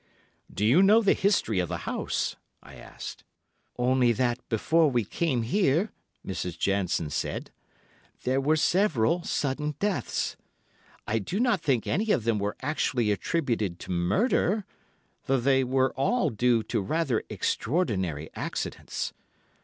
"Do 0.51 0.65
you 0.65 0.81
know 0.81 1.03
the 1.03 1.13
history 1.13 1.59
of 1.59 1.69
the 1.69 1.85
house?" 1.85 2.35
I 2.63 2.73
asked. 2.73 3.23
"Only 3.77 4.11
that 4.13 4.39
before 4.49 4.89
we 4.89 5.05
came 5.05 5.43
here," 5.43 5.91
Mrs. 6.25 6.57
Jansen 6.57 7.11
said, 7.11 7.51
"there 8.23 8.41
were 8.41 8.55
several 8.55 9.21
sudden 9.21 9.75
deaths. 9.79 10.37
I 11.07 11.19
do 11.19 11.39
not 11.39 11.61
think 11.61 11.85
any 11.85 12.09
of 12.09 12.23
them 12.23 12.39
were 12.39 12.57
actually 12.63 13.11
attributed 13.11 13.77
to 13.81 13.91
murder, 13.91 14.65
though 15.27 15.39
they 15.39 15.63
were 15.63 15.93
all 15.93 16.31
due 16.31 16.63
to 16.63 16.81
rather 16.81 17.21
extraordinary 17.29 18.31
accidents. 18.35 19.13